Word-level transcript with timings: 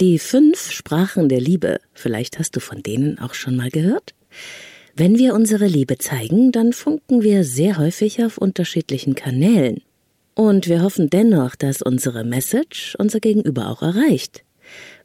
Die 0.00 0.18
fünf 0.18 0.72
Sprachen 0.72 1.28
der 1.28 1.40
Liebe, 1.40 1.78
vielleicht 1.92 2.40
hast 2.40 2.56
du 2.56 2.60
von 2.60 2.82
denen 2.82 3.20
auch 3.20 3.32
schon 3.32 3.54
mal 3.54 3.70
gehört? 3.70 4.12
Wenn 4.96 5.18
wir 5.18 5.34
unsere 5.34 5.68
Liebe 5.68 5.98
zeigen, 5.98 6.50
dann 6.50 6.72
funken 6.72 7.22
wir 7.22 7.44
sehr 7.44 7.78
häufig 7.78 8.24
auf 8.24 8.36
unterschiedlichen 8.36 9.14
Kanälen. 9.14 9.82
Und 10.34 10.68
wir 10.68 10.82
hoffen 10.82 11.10
dennoch, 11.10 11.54
dass 11.54 11.80
unsere 11.80 12.24
Message 12.24 12.96
unser 12.98 13.20
Gegenüber 13.20 13.68
auch 13.68 13.82
erreicht. 13.82 14.42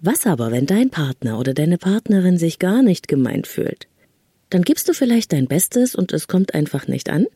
Was 0.02 0.25
aber, 0.25 0.52
wenn 0.52 0.65
dein 0.65 0.90
Partner 0.90 1.37
oder 1.37 1.53
deine 1.53 1.78
Partnerin 1.78 2.40
sich 2.40 2.58
gar 2.58 2.81
nicht 2.81 3.08
gemeint 3.08 3.46
fühlt? 3.46 3.87
Dann 4.49 4.63
gibst 4.63 4.90
du 4.90 4.94
vielleicht 4.94 5.33
dein 5.33 5.47
Bestes 5.47 5.94
und 5.94 6.13
es 6.13 6.28
kommt 6.28 6.56
einfach 6.56 6.87
nicht 6.87 7.12
an? 7.12 7.28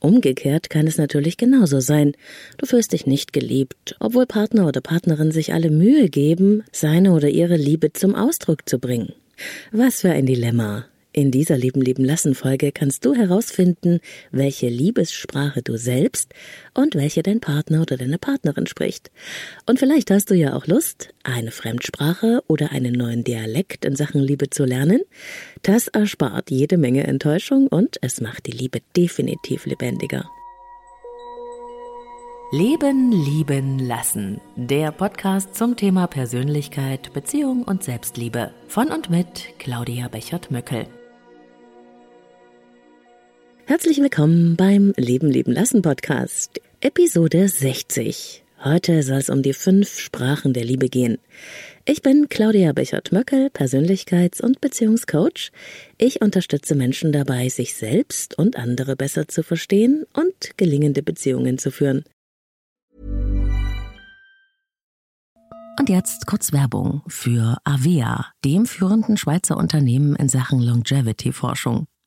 Umgekehrt 0.00 0.70
kann 0.70 0.86
es 0.86 0.96
natürlich 0.96 1.36
genauso 1.36 1.80
sein. 1.80 2.12
Du 2.56 2.66
fühlst 2.66 2.92
dich 2.92 3.06
nicht 3.06 3.32
geliebt, 3.32 3.96
obwohl 4.00 4.26
Partner 4.26 4.66
oder 4.66 4.80
Partnerin 4.80 5.30
sich 5.30 5.52
alle 5.52 5.70
Mühe 5.70 6.08
geben, 6.08 6.64
seine 6.72 7.12
oder 7.12 7.28
ihre 7.28 7.56
Liebe 7.56 7.92
zum 7.92 8.14
Ausdruck 8.14 8.68
zu 8.68 8.78
bringen. 8.78 9.12
Was 9.72 10.00
für 10.00 10.10
ein 10.10 10.26
Dilemma. 10.26 10.86
In 11.12 11.32
dieser 11.32 11.58
Leben 11.58 11.80
lieben 11.80 12.04
lassen 12.04 12.36
Folge 12.36 12.70
kannst 12.70 13.04
du 13.04 13.14
herausfinden, 13.14 13.98
welche 14.30 14.68
Liebessprache 14.68 15.60
du 15.60 15.76
selbst 15.76 16.32
und 16.72 16.94
welche 16.94 17.24
dein 17.24 17.40
Partner 17.40 17.82
oder 17.82 17.96
deine 17.96 18.18
Partnerin 18.18 18.68
spricht. 18.68 19.10
Und 19.66 19.80
vielleicht 19.80 20.12
hast 20.12 20.30
du 20.30 20.34
ja 20.34 20.54
auch 20.54 20.68
Lust, 20.68 21.08
eine 21.24 21.50
Fremdsprache 21.50 22.44
oder 22.46 22.70
einen 22.70 22.94
neuen 22.94 23.24
Dialekt 23.24 23.84
in 23.84 23.96
Sachen 23.96 24.20
Liebe 24.20 24.50
zu 24.50 24.64
lernen. 24.64 25.00
Das 25.62 25.88
erspart 25.88 26.50
jede 26.52 26.76
Menge 26.76 27.04
Enttäuschung 27.04 27.66
und 27.66 27.98
es 28.02 28.20
macht 28.20 28.46
die 28.46 28.52
Liebe 28.52 28.78
definitiv 28.96 29.66
lebendiger. 29.66 30.30
Leben, 32.52 33.12
lieben, 33.12 33.78
lassen. 33.78 34.40
Der 34.56 34.90
Podcast 34.90 35.54
zum 35.56 35.76
Thema 35.76 36.08
Persönlichkeit, 36.08 37.12
Beziehung 37.12 37.62
und 37.62 37.84
Selbstliebe. 37.84 38.52
Von 38.66 38.88
und 38.88 39.08
mit 39.08 39.54
Claudia 39.58 40.08
Bechert-Möckel. 40.08 40.86
Herzlich 43.70 44.02
willkommen 44.02 44.56
beim 44.56 44.92
Leben 44.96 45.30
leben 45.30 45.52
lassen 45.52 45.80
Podcast, 45.80 46.60
Episode 46.80 47.46
60. 47.46 48.42
Heute 48.64 49.04
soll 49.04 49.18
es 49.18 49.30
um 49.30 49.42
die 49.42 49.52
fünf 49.52 49.96
Sprachen 50.00 50.52
der 50.52 50.64
Liebe 50.64 50.88
gehen. 50.88 51.18
Ich 51.84 52.02
bin 52.02 52.28
Claudia 52.28 52.72
Bechert-Möckel, 52.72 53.46
Persönlichkeits- 53.50 54.42
und 54.42 54.60
Beziehungscoach. 54.60 55.52
Ich 55.98 56.20
unterstütze 56.20 56.74
Menschen 56.74 57.12
dabei, 57.12 57.48
sich 57.48 57.74
selbst 57.74 58.36
und 58.36 58.56
andere 58.56 58.96
besser 58.96 59.28
zu 59.28 59.44
verstehen 59.44 60.04
und 60.14 60.56
gelingende 60.56 61.04
Beziehungen 61.04 61.56
zu 61.56 61.70
führen. 61.70 62.02
Und 65.78 65.88
jetzt 65.88 66.26
kurz 66.26 66.52
Werbung 66.52 67.02
für 67.06 67.58
Avea, 67.62 68.32
dem 68.44 68.66
führenden 68.66 69.16
Schweizer 69.16 69.56
Unternehmen 69.56 70.16
in 70.16 70.28
Sachen 70.28 70.60
Longevity-Forschung. 70.60 71.86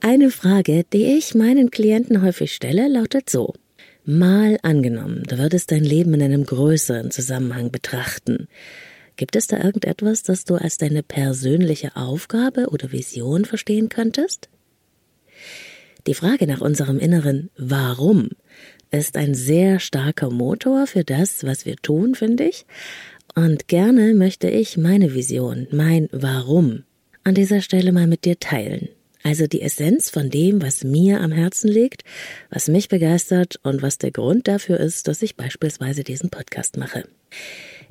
eine 0.00 0.30
Frage, 0.30 0.84
die 0.92 1.16
ich 1.16 1.34
meinen 1.34 1.70
Klienten 1.70 2.22
häufig 2.22 2.54
stelle, 2.54 2.88
lautet 2.88 3.30
so. 3.30 3.54
Mal 4.04 4.58
angenommen, 4.62 5.22
du 5.24 5.38
würdest 5.38 5.70
dein 5.70 5.84
Leben 5.84 6.14
in 6.14 6.22
einem 6.22 6.46
größeren 6.46 7.10
Zusammenhang 7.10 7.70
betrachten. 7.70 8.48
Gibt 9.16 9.36
es 9.36 9.48
da 9.48 9.62
irgendetwas, 9.62 10.22
das 10.22 10.44
du 10.44 10.54
als 10.54 10.78
deine 10.78 11.02
persönliche 11.02 11.96
Aufgabe 11.96 12.68
oder 12.68 12.92
Vision 12.92 13.44
verstehen 13.44 13.88
könntest? 13.88 14.48
Die 16.06 16.14
Frage 16.14 16.46
nach 16.46 16.60
unserem 16.60 16.98
inneren 16.98 17.50
Warum 17.56 18.30
ist 18.90 19.16
ein 19.16 19.34
sehr 19.34 19.80
starker 19.80 20.30
Motor 20.30 20.86
für 20.86 21.04
das, 21.04 21.44
was 21.44 21.66
wir 21.66 21.76
tun, 21.76 22.14
finde 22.14 22.44
ich. 22.44 22.64
Und 23.34 23.68
gerne 23.68 24.14
möchte 24.14 24.48
ich 24.48 24.76
meine 24.76 25.14
Vision, 25.14 25.66
mein 25.70 26.08
Warum 26.12 26.84
an 27.24 27.34
dieser 27.34 27.60
Stelle 27.60 27.92
mal 27.92 28.06
mit 28.06 28.24
dir 28.24 28.40
teilen. 28.40 28.88
Also 29.28 29.46
die 29.46 29.60
Essenz 29.60 30.08
von 30.08 30.30
dem, 30.30 30.62
was 30.62 30.84
mir 30.84 31.20
am 31.20 31.32
Herzen 31.32 31.68
liegt, 31.68 32.02
was 32.48 32.66
mich 32.66 32.88
begeistert 32.88 33.60
und 33.62 33.82
was 33.82 33.98
der 33.98 34.10
Grund 34.10 34.48
dafür 34.48 34.80
ist, 34.80 35.06
dass 35.06 35.20
ich 35.20 35.36
beispielsweise 35.36 36.02
diesen 36.02 36.30
Podcast 36.30 36.78
mache. 36.78 37.04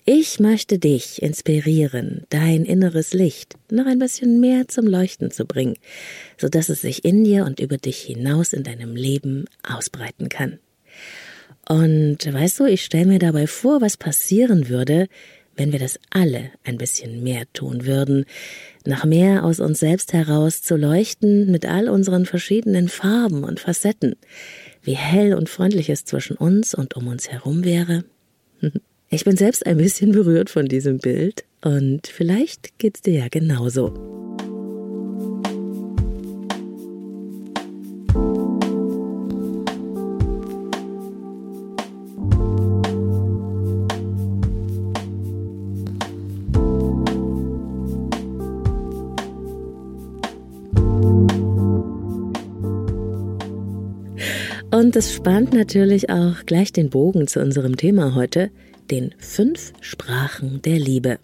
Ich 0.04 0.40
möchte 0.40 0.80
dich 0.80 1.22
inspirieren, 1.22 2.24
dein 2.30 2.66
inneres 2.66 3.14
Licht 3.14 3.54
noch 3.70 3.86
ein 3.86 4.00
bisschen 4.00 4.40
mehr 4.40 4.68
zum 4.68 4.88
Leuchten 4.88 5.30
zu 5.30 5.46
bringen, 5.46 5.76
so 6.38 6.50
dass 6.50 6.70
es 6.70 6.82
sich 6.82 7.06
in 7.06 7.24
dir 7.24 7.46
und 7.46 7.60
über 7.60 7.78
dich 7.78 8.00
hinaus 8.00 8.52
in 8.52 8.64
deinem 8.64 8.96
Leben 8.96 9.46
ausbreiten 9.62 10.30
kann. 10.30 10.58
Und 11.70 12.18
weißt 12.34 12.62
du, 12.62 12.66
ich 12.66 12.84
stelle 12.84 13.06
mir 13.06 13.20
dabei 13.20 13.46
vor, 13.46 13.80
was 13.80 13.96
passieren 13.96 14.70
würde, 14.70 15.08
wenn 15.58 15.72
wir 15.72 15.80
das 15.80 16.00
alle 16.10 16.52
ein 16.64 16.78
bisschen 16.78 17.24
mehr 17.24 17.44
tun 17.52 17.86
würden, 17.86 18.26
nach 18.86 19.04
mehr 19.04 19.44
aus 19.44 19.60
uns 19.60 19.80
selbst 19.80 20.14
heraus 20.14 20.62
zu 20.62 20.78
leuchten 20.78 21.52
mit 21.52 21.66
all 21.66 21.90
unseren 21.90 22.26
verschiedenen 22.26 22.88
Farben 22.88 23.44
und 23.44 23.60
Facetten, 23.60 24.16
wie 24.84 24.96
hell 24.96 25.34
und 25.34 25.50
freundlich 25.50 25.90
es 25.90 26.06
zwischen 26.06 26.38
uns 26.38 26.74
und 26.74 26.96
um 26.96 27.08
uns 27.08 27.30
herum 27.30 27.66
wäre. 27.66 28.06
Ich 29.10 29.24
bin 29.24 29.38
selbst 29.38 29.66
ein 29.66 29.78
bisschen 29.78 30.12
berührt 30.12 30.50
von 30.50 30.66
diesem 30.66 30.98
Bild 30.98 31.46
und 31.62 32.08
vielleicht 32.08 32.78
geht's 32.78 33.02
dir 33.02 33.14
ja 33.14 33.28
genauso. 33.30 34.27
Und 54.78 54.96
es 54.96 55.12
spannt 55.12 55.54
natürlich 55.54 56.12
auch 56.12 56.46
gleich 56.46 56.72
den 56.72 56.92
Bogen 56.92 57.26
zu 57.26 57.40
unserem 57.40 57.78
Thema 57.78 58.14
heute, 58.14 58.52
den 58.92 59.16
fünf 59.18 59.74
Sprachen 59.82 60.62
der 60.62 60.78
Liebe. 60.78 61.18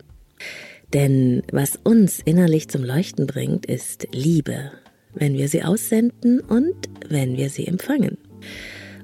Denn 0.92 1.44
was 1.52 1.78
uns 1.84 2.20
innerlich 2.26 2.68
zum 2.68 2.84
Leuchten 2.84 3.28
bringt, 3.28 3.68
ist 3.68 4.08
Liebe, 4.12 4.72
wenn 5.14 5.36
wir 5.36 5.50
sie 5.50 5.62
aussenden 5.62 6.40
und 6.40 6.74
wenn 7.10 7.38
wir 7.38 7.52
sie 7.52 7.68
empfangen. 7.68 8.18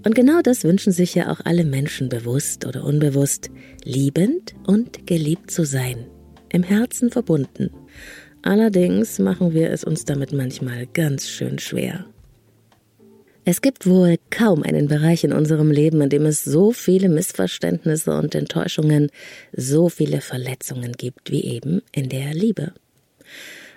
Und 0.03 0.15
genau 0.15 0.41
das 0.41 0.63
wünschen 0.63 0.93
sich 0.93 1.13
ja 1.13 1.31
auch 1.31 1.41
alle 1.45 1.63
Menschen 1.63 2.09
bewusst 2.09 2.65
oder 2.65 2.83
unbewusst, 2.83 3.51
liebend 3.83 4.55
und 4.65 5.05
geliebt 5.05 5.51
zu 5.51 5.63
sein, 5.63 6.07
im 6.51 6.63
Herzen 6.63 7.11
verbunden. 7.11 7.69
Allerdings 8.41 9.19
machen 9.19 9.53
wir 9.53 9.69
es 9.69 9.83
uns 9.83 10.05
damit 10.05 10.33
manchmal 10.33 10.87
ganz 10.87 11.29
schön 11.29 11.59
schwer. 11.59 12.07
Es 13.45 13.61
gibt 13.61 13.87
wohl 13.87 14.17
kaum 14.29 14.63
einen 14.63 14.87
Bereich 14.87 15.23
in 15.23 15.33
unserem 15.33 15.71
Leben, 15.71 16.01
in 16.01 16.09
dem 16.09 16.25
es 16.25 16.43
so 16.43 16.71
viele 16.71 17.09
Missverständnisse 17.09 18.15
und 18.15 18.35
Enttäuschungen, 18.35 19.09
so 19.55 19.89
viele 19.89 20.21
Verletzungen 20.21 20.93
gibt 20.93 21.31
wie 21.31 21.43
eben 21.43 21.81
in 21.91 22.09
der 22.09 22.33
Liebe. 22.33 22.73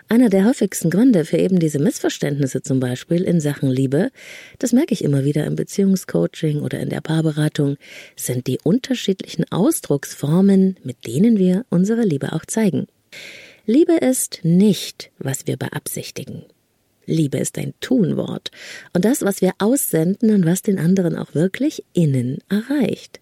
Einer 0.08 0.28
der 0.28 0.44
häufigsten 0.44 0.90
Gründe 0.90 1.24
für 1.24 1.38
eben 1.38 1.58
diese 1.58 1.78
Missverständnisse 1.78 2.60
zum 2.60 2.80
Beispiel 2.80 3.22
in 3.22 3.40
Sachen 3.40 3.70
Liebe, 3.70 4.10
das 4.58 4.72
merke 4.72 4.92
ich 4.92 5.02
immer 5.02 5.24
wieder 5.24 5.46
im 5.46 5.56
Beziehungscoaching 5.56 6.60
oder 6.60 6.80
in 6.80 6.90
der 6.90 7.00
Paarberatung, 7.00 7.78
sind 8.14 8.46
die 8.46 8.58
unterschiedlichen 8.62 9.50
Ausdrucksformen, 9.50 10.76
mit 10.82 11.06
denen 11.06 11.38
wir 11.38 11.64
unsere 11.70 12.02
Liebe 12.02 12.34
auch 12.34 12.44
zeigen. 12.44 12.88
Liebe 13.64 13.94
ist 13.94 14.40
nicht, 14.42 15.10
was 15.18 15.46
wir 15.46 15.56
beabsichtigen. 15.56 16.44
Liebe 17.06 17.38
ist 17.38 17.58
ein 17.58 17.74
Tunwort 17.80 18.50
und 18.92 19.04
das, 19.04 19.22
was 19.22 19.40
wir 19.40 19.52
aussenden 19.58 20.30
und 20.34 20.46
was 20.46 20.62
den 20.62 20.78
anderen 20.78 21.16
auch 21.16 21.34
wirklich 21.34 21.84
innen 21.92 22.38
erreicht. 22.48 23.20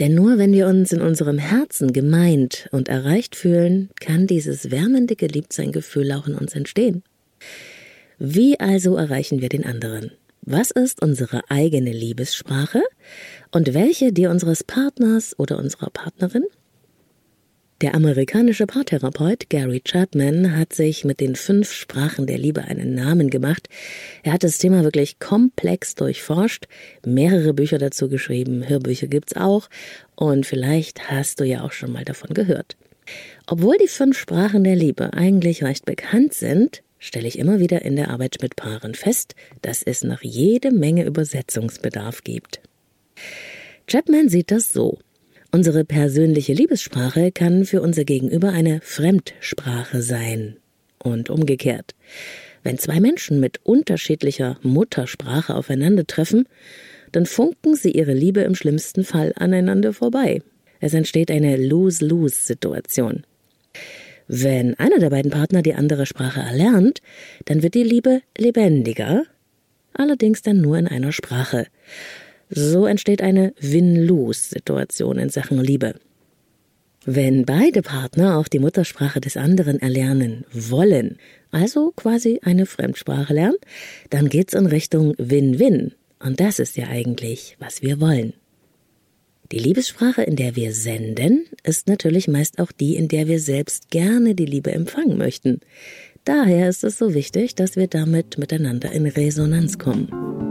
Denn 0.00 0.14
nur 0.14 0.38
wenn 0.38 0.52
wir 0.52 0.68
uns 0.68 0.92
in 0.92 1.00
unserem 1.00 1.38
Herzen 1.38 1.92
gemeint 1.92 2.68
und 2.70 2.88
erreicht 2.88 3.34
fühlen, 3.34 3.90
kann 4.00 4.28
dieses 4.28 4.70
wärmende 4.70 5.16
Geliebtsein-Gefühl 5.16 6.12
auch 6.12 6.28
in 6.28 6.36
uns 6.36 6.54
entstehen. 6.54 7.02
Wie 8.18 8.60
also 8.60 8.96
erreichen 8.96 9.40
wir 9.40 9.48
den 9.48 9.64
anderen? 9.64 10.12
Was 10.42 10.70
ist 10.70 11.02
unsere 11.02 11.50
eigene 11.50 11.92
Liebessprache 11.92 12.82
und 13.50 13.74
welche 13.74 14.12
die 14.12 14.26
unseres 14.26 14.62
Partners 14.64 15.38
oder 15.38 15.58
unserer 15.58 15.90
Partnerin? 15.90 16.44
Der 17.80 17.94
amerikanische 17.94 18.66
Paartherapeut 18.66 19.50
Gary 19.50 19.80
Chapman 19.80 20.56
hat 20.56 20.72
sich 20.72 21.04
mit 21.04 21.20
den 21.20 21.36
fünf 21.36 21.72
Sprachen 21.72 22.26
der 22.26 22.36
Liebe 22.36 22.64
einen 22.64 22.96
Namen 22.96 23.30
gemacht. 23.30 23.68
Er 24.24 24.32
hat 24.32 24.42
das 24.42 24.58
Thema 24.58 24.82
wirklich 24.82 25.20
komplex 25.20 25.94
durchforscht, 25.94 26.66
mehrere 27.06 27.54
Bücher 27.54 27.78
dazu 27.78 28.08
geschrieben, 28.08 28.68
Hörbücher 28.68 29.06
gibt's 29.06 29.36
auch 29.36 29.68
und 30.16 30.44
vielleicht 30.44 31.08
hast 31.08 31.38
du 31.38 31.44
ja 31.44 31.62
auch 31.62 31.70
schon 31.70 31.92
mal 31.92 32.04
davon 32.04 32.34
gehört. 32.34 32.76
Obwohl 33.46 33.78
die 33.78 33.86
fünf 33.86 34.18
Sprachen 34.18 34.64
der 34.64 34.74
Liebe 34.74 35.12
eigentlich 35.12 35.62
recht 35.62 35.84
bekannt 35.84 36.34
sind, 36.34 36.82
stelle 36.98 37.28
ich 37.28 37.38
immer 37.38 37.60
wieder 37.60 37.82
in 37.82 37.94
der 37.94 38.10
Arbeit 38.10 38.38
mit 38.42 38.56
Paaren 38.56 38.96
fest, 38.96 39.36
dass 39.62 39.84
es 39.84 40.02
noch 40.02 40.22
jede 40.22 40.72
Menge 40.72 41.04
Übersetzungsbedarf 41.04 42.24
gibt. 42.24 42.60
Chapman 43.86 44.28
sieht 44.28 44.50
das 44.50 44.68
so. 44.70 44.98
Unsere 45.50 45.84
persönliche 45.84 46.52
Liebessprache 46.52 47.32
kann 47.32 47.64
für 47.64 47.80
unser 47.80 48.04
Gegenüber 48.04 48.50
eine 48.50 48.80
Fremdsprache 48.82 50.02
sein. 50.02 50.56
Und 50.98 51.30
umgekehrt. 51.30 51.94
Wenn 52.62 52.76
zwei 52.76 53.00
Menschen 53.00 53.40
mit 53.40 53.60
unterschiedlicher 53.62 54.58
Muttersprache 54.62 55.54
aufeinandertreffen, 55.54 56.46
dann 57.12 57.24
funken 57.24 57.76
sie 57.76 57.92
ihre 57.92 58.12
Liebe 58.12 58.40
im 58.40 58.54
schlimmsten 58.54 59.04
Fall 59.04 59.32
aneinander 59.36 59.92
vorbei. 59.92 60.42
Es 60.80 60.92
entsteht 60.92 61.30
eine 61.30 61.56
Lose-Lose-Situation. 61.56 63.24
Wenn 64.26 64.74
einer 64.78 64.98
der 64.98 65.08
beiden 65.08 65.30
Partner 65.30 65.62
die 65.62 65.74
andere 65.74 66.04
Sprache 66.04 66.40
erlernt, 66.40 67.00
dann 67.46 67.62
wird 67.62 67.74
die 67.74 67.84
Liebe 67.84 68.20
lebendiger, 68.36 69.24
allerdings 69.94 70.42
dann 70.42 70.60
nur 70.60 70.76
in 70.76 70.86
einer 70.86 71.12
Sprache. 71.12 71.66
So 72.50 72.86
entsteht 72.86 73.22
eine 73.22 73.52
Win-Lose-Situation 73.60 75.18
in 75.18 75.28
Sachen 75.28 75.58
Liebe. 75.58 75.94
Wenn 77.04 77.46
beide 77.46 77.82
Partner 77.82 78.38
auch 78.38 78.48
die 78.48 78.58
Muttersprache 78.58 79.20
des 79.20 79.36
anderen 79.36 79.80
erlernen 79.80 80.44
wollen, 80.52 81.18
also 81.50 81.92
quasi 81.96 82.40
eine 82.42 82.66
Fremdsprache 82.66 83.32
lernen, 83.32 83.56
dann 84.10 84.28
geht's 84.28 84.54
in 84.54 84.66
Richtung 84.66 85.14
Win-Win. 85.16 85.94
Und 86.18 86.40
das 86.40 86.58
ist 86.58 86.76
ja 86.76 86.88
eigentlich, 86.88 87.56
was 87.58 87.82
wir 87.82 88.00
wollen. 88.00 88.34
Die 89.52 89.58
Liebessprache, 89.58 90.22
in 90.22 90.36
der 90.36 90.56
wir 90.56 90.74
senden, 90.74 91.46
ist 91.62 91.88
natürlich 91.88 92.28
meist 92.28 92.58
auch 92.58 92.72
die, 92.72 92.96
in 92.96 93.08
der 93.08 93.28
wir 93.28 93.40
selbst 93.40 93.90
gerne 93.90 94.34
die 94.34 94.44
Liebe 94.44 94.72
empfangen 94.72 95.16
möchten. 95.16 95.60
Daher 96.24 96.68
ist 96.68 96.84
es 96.84 96.98
so 96.98 97.14
wichtig, 97.14 97.54
dass 97.54 97.76
wir 97.76 97.86
damit 97.86 98.36
miteinander 98.36 98.92
in 98.92 99.06
Resonanz 99.06 99.78
kommen. 99.78 100.47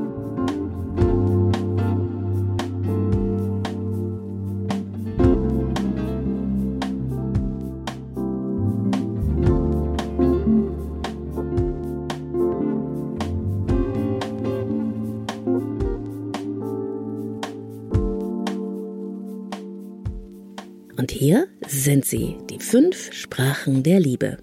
Und 20.98 21.12
hier 21.12 21.48
sind 21.68 22.06
sie, 22.06 22.38
die 22.50 22.60
fünf 22.60 23.14
Sprachen 23.14 23.84
der 23.84 24.00
Liebe. 24.00 24.38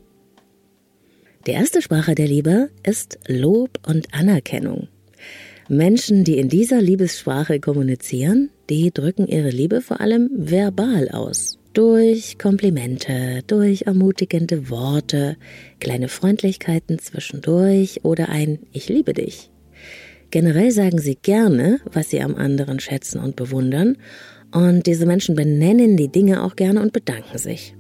Die 1.49 1.51
erste 1.51 1.83
Sprache 1.83 2.15
der 2.15 2.29
Liebe 2.29 2.71
ist 2.85 3.19
Lob 3.27 3.81
und 3.87 4.15
Anerkennung. 4.15 4.87
Menschen, 5.69 6.23
die 6.23 6.39
in 6.39 6.49
dieser 6.49 6.81
Liebessprache 6.81 7.59
kommunizieren, 7.59 8.51
die 8.71 8.93
drücken 8.93 9.27
ihre 9.27 9.51
Liebe 9.51 9.81
vor 9.81 10.01
allem 10.01 10.31
verbal 10.33 11.09
aus. 11.09 11.59
Durch 11.73 12.39
Komplimente, 12.39 13.41
durch 13.49 13.83
ermutigende 13.83 14.71
Worte, 14.71 15.37
kleine 15.81 16.07
Freundlichkeiten 16.07 17.01
zwischendurch 17.01 18.05
oder 18.05 18.29
ein 18.29 18.61
Ich 18.73 18.89
liebe 18.89 19.13
dich. 19.13 19.51
Generell 20.31 20.71
sagen 20.71 20.99
sie 20.99 21.17
gerne, 21.17 21.81
was 21.93 22.11
sie 22.11 22.21
am 22.21 22.37
anderen 22.37 22.79
schätzen 22.79 23.21
und 23.21 23.35
bewundern 23.35 23.97
und 24.55 24.87
diese 24.87 25.05
Menschen 25.05 25.35
benennen 25.35 25.97
die 25.97 26.09
Dinge 26.09 26.45
auch 26.45 26.55
gerne 26.55 26.81
und 26.81 26.93
bedanken 26.93 27.39
sich. 27.39 27.75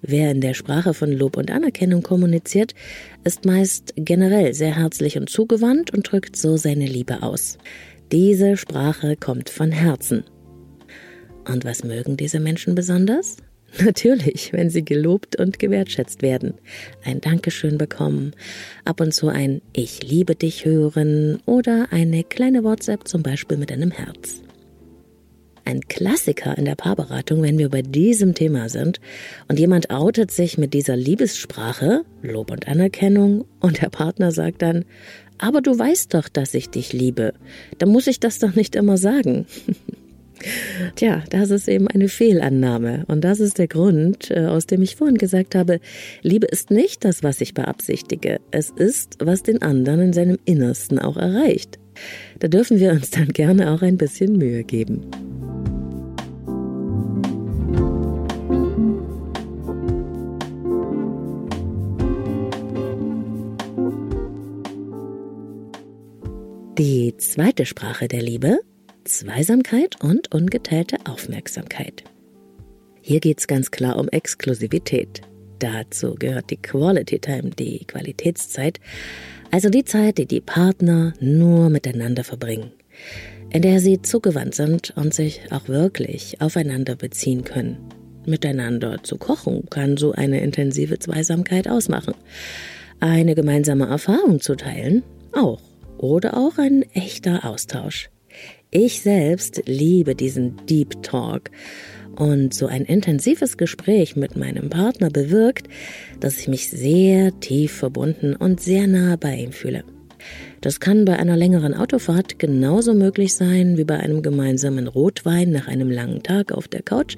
Wer 0.00 0.30
in 0.30 0.40
der 0.40 0.54
Sprache 0.54 0.94
von 0.94 1.12
Lob 1.12 1.36
und 1.36 1.50
Anerkennung 1.50 2.02
kommuniziert, 2.02 2.74
ist 3.22 3.44
meist 3.44 3.92
generell 3.96 4.54
sehr 4.54 4.76
herzlich 4.76 5.18
und 5.18 5.28
zugewandt 5.28 5.92
und 5.92 6.10
drückt 6.10 6.36
so 6.36 6.56
seine 6.56 6.86
Liebe 6.86 7.22
aus. 7.22 7.58
Diese 8.12 8.56
Sprache 8.56 9.16
kommt 9.16 9.50
von 9.50 9.72
Herzen. 9.72 10.24
Und 11.46 11.66
was 11.66 11.84
mögen 11.84 12.16
diese 12.16 12.40
Menschen 12.40 12.74
besonders? 12.74 13.36
Natürlich, 13.84 14.54
wenn 14.54 14.70
sie 14.70 14.86
gelobt 14.86 15.36
und 15.36 15.58
gewertschätzt 15.58 16.22
werden, 16.22 16.54
ein 17.04 17.20
Dankeschön 17.20 17.76
bekommen, 17.76 18.32
ab 18.86 19.02
und 19.02 19.12
zu 19.12 19.28
ein 19.28 19.60
Ich 19.74 20.02
liebe 20.02 20.34
dich 20.34 20.64
hören 20.64 21.42
oder 21.44 21.88
eine 21.90 22.24
kleine 22.24 22.64
WhatsApp 22.64 23.06
zum 23.06 23.22
Beispiel 23.22 23.58
mit 23.58 23.70
einem 23.70 23.90
Herz 23.90 24.43
ein 25.64 25.80
Klassiker 25.82 26.56
in 26.56 26.64
der 26.64 26.74
Paarberatung, 26.74 27.42
wenn 27.42 27.58
wir 27.58 27.68
bei 27.68 27.82
diesem 27.82 28.34
Thema 28.34 28.68
sind 28.68 29.00
und 29.48 29.58
jemand 29.58 29.90
outet 29.90 30.30
sich 30.30 30.58
mit 30.58 30.74
dieser 30.74 30.96
Liebessprache, 30.96 32.04
Lob 32.22 32.50
und 32.50 32.68
Anerkennung, 32.68 33.44
und 33.60 33.80
der 33.80 33.88
Partner 33.88 34.30
sagt 34.30 34.62
dann, 34.62 34.84
aber 35.38 35.60
du 35.62 35.76
weißt 35.76 36.14
doch, 36.14 36.28
dass 36.28 36.54
ich 36.54 36.70
dich 36.70 36.92
liebe. 36.92 37.34
Da 37.78 37.86
muss 37.86 38.06
ich 38.06 38.20
das 38.20 38.38
doch 38.38 38.54
nicht 38.54 38.76
immer 38.76 38.98
sagen. 38.98 39.46
Tja, 40.96 41.22
das 41.30 41.50
ist 41.50 41.68
eben 41.68 41.88
eine 41.88 42.08
Fehlannahme. 42.08 43.04
Und 43.08 43.22
das 43.22 43.40
ist 43.40 43.58
der 43.58 43.68
Grund, 43.68 44.30
äh, 44.30 44.46
aus 44.46 44.66
dem 44.66 44.82
ich 44.82 44.96
vorhin 44.96 45.16
gesagt 45.16 45.54
habe, 45.54 45.80
Liebe 46.22 46.46
ist 46.46 46.70
nicht 46.70 47.04
das, 47.04 47.22
was 47.22 47.40
ich 47.40 47.54
beabsichtige. 47.54 48.40
Es 48.50 48.70
ist, 48.70 49.16
was 49.20 49.42
den 49.42 49.62
anderen 49.62 50.00
in 50.00 50.12
seinem 50.12 50.38
Innersten 50.44 50.98
auch 50.98 51.16
erreicht. 51.16 51.78
Da 52.40 52.48
dürfen 52.48 52.78
wir 52.78 52.92
uns 52.92 53.10
dann 53.10 53.28
gerne 53.28 53.72
auch 53.72 53.82
ein 53.82 53.96
bisschen 53.96 54.36
Mühe 54.36 54.64
geben. 54.64 55.06
Die 66.78 67.16
zweite 67.18 67.66
Sprache 67.66 68.08
der 68.08 68.20
Liebe, 68.20 68.58
Zweisamkeit 69.04 70.02
und 70.02 70.34
ungeteilte 70.34 70.96
Aufmerksamkeit. 71.04 72.02
Hier 73.00 73.20
geht 73.20 73.38
es 73.38 73.46
ganz 73.46 73.70
klar 73.70 73.96
um 73.96 74.08
Exklusivität. 74.08 75.20
Dazu 75.60 76.16
gehört 76.16 76.50
die 76.50 76.56
Quality 76.56 77.20
Time, 77.20 77.50
die 77.50 77.84
Qualitätszeit, 77.84 78.80
also 79.52 79.70
die 79.70 79.84
Zeit, 79.84 80.18
die 80.18 80.26
die 80.26 80.40
Partner 80.40 81.12
nur 81.20 81.70
miteinander 81.70 82.24
verbringen, 82.24 82.72
in 83.50 83.62
der 83.62 83.78
sie 83.78 84.02
zugewandt 84.02 84.56
sind 84.56 84.92
und 84.96 85.14
sich 85.14 85.42
auch 85.52 85.68
wirklich 85.68 86.40
aufeinander 86.40 86.96
beziehen 86.96 87.44
können. 87.44 87.76
Miteinander 88.26 89.00
zu 89.04 89.16
kochen 89.16 89.70
kann 89.70 89.96
so 89.96 90.10
eine 90.10 90.40
intensive 90.40 90.98
Zweisamkeit 90.98 91.68
ausmachen. 91.68 92.14
Eine 92.98 93.36
gemeinsame 93.36 93.86
Erfahrung 93.86 94.40
zu 94.40 94.56
teilen 94.56 95.04
auch 95.34 95.73
oder 95.98 96.36
auch 96.36 96.58
ein 96.58 96.82
echter 96.92 97.44
Austausch. 97.44 98.10
Ich 98.70 99.02
selbst 99.02 99.62
liebe 99.66 100.14
diesen 100.14 100.56
Deep 100.66 101.02
Talk 101.02 101.50
Und 102.16 102.54
so 102.54 102.66
ein 102.66 102.84
intensives 102.84 103.56
Gespräch 103.56 104.16
mit 104.16 104.36
meinem 104.36 104.70
Partner 104.70 105.10
bewirkt, 105.10 105.68
dass 106.20 106.38
ich 106.38 106.48
mich 106.48 106.70
sehr 106.70 107.38
tief 107.40 107.72
verbunden 107.72 108.36
und 108.36 108.60
sehr 108.60 108.86
nahe 108.86 109.18
bei 109.18 109.36
ihm 109.36 109.52
fühle. 109.52 109.84
Das 110.60 110.80
kann 110.80 111.04
bei 111.04 111.18
einer 111.18 111.36
längeren 111.36 111.74
Autofahrt 111.74 112.38
genauso 112.38 112.94
möglich 112.94 113.34
sein 113.34 113.76
wie 113.76 113.84
bei 113.84 113.98
einem 113.98 114.22
gemeinsamen 114.22 114.88
Rotwein 114.88 115.50
nach 115.50 115.68
einem 115.68 115.90
langen 115.90 116.22
Tag 116.22 116.52
auf 116.52 116.68
der 116.68 116.82
Couch 116.82 117.16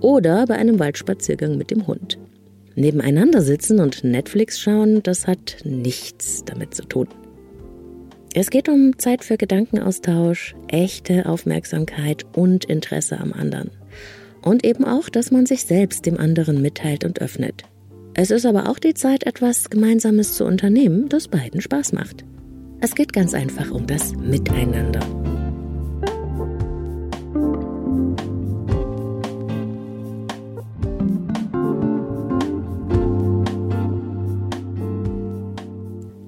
oder 0.00 0.46
bei 0.46 0.56
einem 0.56 0.78
Waldspaziergang 0.78 1.56
mit 1.56 1.70
dem 1.70 1.86
Hund. 1.86 2.18
Nebeneinander 2.74 3.42
sitzen 3.42 3.80
und 3.80 4.02
Netflix 4.02 4.58
schauen, 4.60 5.02
das 5.02 5.26
hat 5.26 5.58
nichts 5.64 6.44
damit 6.44 6.74
zu 6.74 6.84
tun. 6.84 7.08
Es 8.34 8.48
geht 8.48 8.70
um 8.70 8.98
Zeit 8.98 9.24
für 9.24 9.36
Gedankenaustausch, 9.36 10.54
echte 10.68 11.26
Aufmerksamkeit 11.26 12.24
und 12.34 12.64
Interesse 12.64 13.20
am 13.20 13.34
anderen. 13.34 13.70
Und 14.40 14.64
eben 14.64 14.86
auch, 14.86 15.10
dass 15.10 15.30
man 15.30 15.44
sich 15.44 15.66
selbst 15.66 16.06
dem 16.06 16.18
anderen 16.18 16.62
mitteilt 16.62 17.04
und 17.04 17.20
öffnet. 17.20 17.64
Es 18.14 18.30
ist 18.30 18.46
aber 18.46 18.70
auch 18.70 18.78
die 18.78 18.94
Zeit, 18.94 19.24
etwas 19.24 19.68
Gemeinsames 19.68 20.34
zu 20.34 20.46
unternehmen, 20.46 21.10
das 21.10 21.28
beiden 21.28 21.60
Spaß 21.60 21.92
macht. 21.92 22.24
Es 22.80 22.94
geht 22.94 23.12
ganz 23.12 23.34
einfach 23.34 23.70
um 23.70 23.86
das 23.86 24.14
Miteinander. 24.14 25.00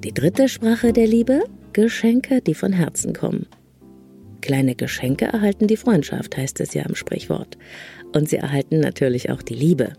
Die 0.05 0.13
dritte 0.13 0.51
Sprache 0.51 0.93
der 0.93 1.07
Liebe 1.07 1.45
Geschenke, 1.75 2.41
die 2.41 2.55
von 2.55 2.73
Herzen 2.73 3.13
kommen. 3.13 3.47
Kleine 4.41 4.75
Geschenke 4.75 5.27
erhalten 5.27 5.67
die 5.67 5.77
Freundschaft, 5.77 6.37
heißt 6.37 6.61
es 6.61 6.73
ja 6.73 6.85
im 6.85 6.95
Sprichwort. 6.95 7.59
Und 8.15 8.29
sie 8.29 8.37
erhalten 8.37 8.81
natürlich 8.81 9.31
auch 9.31 9.43
die 9.43 9.55
Liebe. 9.55 9.93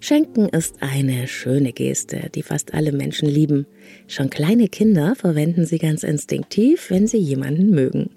Schenken 0.00 0.48
ist 0.48 0.76
eine 0.80 1.28
schöne 1.28 1.72
Geste, 1.72 2.30
die 2.34 2.42
fast 2.42 2.72
alle 2.72 2.92
Menschen 2.92 3.28
lieben. 3.28 3.66
Schon 4.06 4.30
kleine 4.30 4.68
Kinder 4.68 5.14
verwenden 5.14 5.66
sie 5.66 5.78
ganz 5.78 6.04
instinktiv, 6.04 6.90
wenn 6.90 7.06
sie 7.06 7.18
jemanden 7.18 7.70
mögen. 7.70 8.10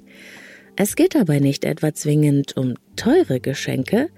Es 0.76 0.96
geht 0.96 1.16
dabei 1.16 1.40
nicht 1.40 1.66
etwa 1.66 1.94
zwingend 1.94 2.56
um 2.56 2.76
teure 2.96 3.40
Geschenke, 3.40 4.10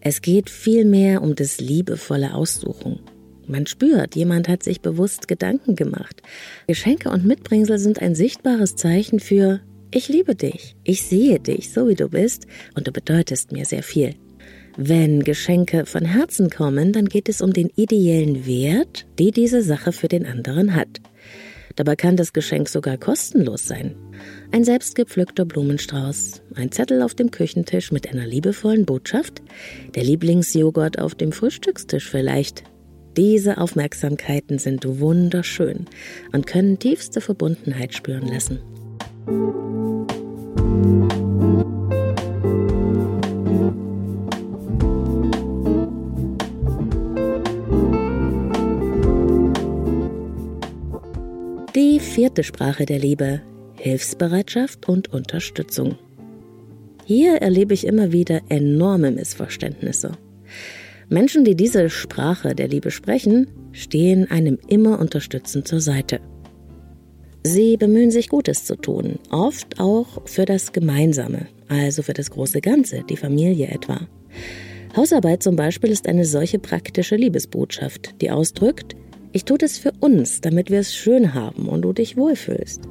es 0.00 0.22
geht 0.22 0.50
vielmehr 0.50 1.22
um 1.22 1.36
das 1.36 1.60
liebevolle 1.60 2.34
Aussuchen. 2.34 2.98
Man 3.46 3.66
spürt, 3.66 4.16
jemand 4.16 4.48
hat 4.48 4.62
sich 4.62 4.80
bewusst 4.80 5.28
Gedanken 5.28 5.76
gemacht. 5.76 6.22
Geschenke 6.66 7.10
und 7.10 7.24
Mitbringsel 7.24 7.78
sind 7.78 8.00
ein 8.00 8.14
sichtbares 8.14 8.76
Zeichen 8.76 9.20
für 9.20 9.60
ich 9.94 10.08
liebe 10.08 10.34
dich, 10.34 10.74
ich 10.84 11.02
sehe 11.02 11.38
dich, 11.38 11.70
so 11.70 11.86
wie 11.86 11.94
du 11.94 12.08
bist, 12.08 12.46
und 12.74 12.88
du 12.88 12.92
bedeutest 12.92 13.52
mir 13.52 13.66
sehr 13.66 13.82
viel. 13.82 14.14
Wenn 14.78 15.22
Geschenke 15.22 15.84
von 15.84 16.06
Herzen 16.06 16.48
kommen, 16.48 16.94
dann 16.94 17.10
geht 17.10 17.28
es 17.28 17.42
um 17.42 17.52
den 17.52 17.68
ideellen 17.76 18.46
Wert, 18.46 19.06
die 19.18 19.32
diese 19.32 19.60
Sache 19.60 19.92
für 19.92 20.08
den 20.08 20.24
anderen 20.24 20.74
hat. 20.74 21.02
Dabei 21.76 21.94
kann 21.94 22.16
das 22.16 22.32
Geschenk 22.32 22.70
sogar 22.70 22.96
kostenlos 22.96 23.66
sein. 23.66 23.94
Ein 24.50 24.64
selbstgepflückter 24.64 25.44
Blumenstrauß, 25.44 26.40
ein 26.54 26.72
Zettel 26.72 27.02
auf 27.02 27.14
dem 27.14 27.30
Küchentisch 27.30 27.92
mit 27.92 28.08
einer 28.08 28.26
liebevollen 28.26 28.86
Botschaft, 28.86 29.42
der 29.94 30.04
Lieblingsjoghurt 30.04 30.98
auf 30.98 31.14
dem 31.14 31.32
Frühstückstisch 31.32 32.08
vielleicht, 32.08 32.64
diese 33.16 33.58
Aufmerksamkeiten 33.58 34.58
sind 34.58 35.00
wunderschön 35.00 35.86
und 36.32 36.46
können 36.46 36.78
tiefste 36.78 37.20
Verbundenheit 37.20 37.94
spüren 37.94 38.26
lassen. 38.26 38.60
Die 51.74 52.00
vierte 52.00 52.44
Sprache 52.44 52.86
der 52.86 52.98
Liebe, 52.98 53.42
Hilfsbereitschaft 53.76 54.88
und 54.88 55.12
Unterstützung. 55.12 55.98
Hier 57.04 57.36
erlebe 57.36 57.74
ich 57.74 57.86
immer 57.86 58.12
wieder 58.12 58.40
enorme 58.48 59.10
Missverständnisse. 59.10 60.12
Menschen, 61.08 61.44
die 61.44 61.54
diese 61.54 61.90
Sprache 61.90 62.54
der 62.54 62.68
Liebe 62.68 62.90
sprechen, 62.90 63.48
stehen 63.72 64.30
einem 64.30 64.58
immer 64.68 64.98
unterstützend 64.98 65.68
zur 65.68 65.80
Seite. 65.80 66.20
Sie 67.44 67.76
bemühen 67.76 68.10
sich 68.10 68.28
Gutes 68.28 68.64
zu 68.64 68.76
tun, 68.76 69.18
oft 69.30 69.80
auch 69.80 70.26
für 70.26 70.44
das 70.44 70.72
Gemeinsame, 70.72 71.48
also 71.68 72.02
für 72.02 72.12
das 72.12 72.30
große 72.30 72.60
Ganze, 72.60 73.02
die 73.08 73.16
Familie 73.16 73.68
etwa. 73.68 74.06
Hausarbeit 74.96 75.42
zum 75.42 75.56
Beispiel 75.56 75.90
ist 75.90 76.06
eine 76.06 76.24
solche 76.24 76.58
praktische 76.58 77.16
Liebesbotschaft, 77.16 78.20
die 78.20 78.30
ausdrückt, 78.30 78.94
ich 79.32 79.44
tue 79.44 79.58
das 79.58 79.78
für 79.78 79.92
uns, 80.00 80.42
damit 80.42 80.70
wir 80.70 80.80
es 80.80 80.94
schön 80.94 81.32
haben 81.32 81.68
und 81.68 81.82
du 81.82 81.92
dich 81.92 82.16
wohlfühlst. 82.16 82.82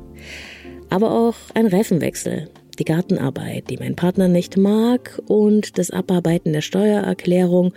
Aber 0.89 1.11
auch 1.11 1.35
ein 1.53 1.67
Reifenwechsel, 1.67 2.49
die 2.81 2.85
Gartenarbeit, 2.85 3.69
die 3.69 3.77
mein 3.77 3.95
Partner 3.95 4.27
nicht 4.27 4.57
mag 4.57 5.21
und 5.27 5.77
das 5.77 5.91
Abarbeiten 5.91 6.51
der 6.51 6.61
Steuererklärung 6.61 7.73